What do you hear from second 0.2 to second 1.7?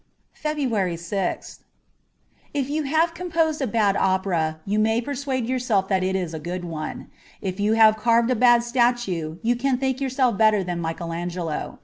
'* 40 FEBRUARY 6th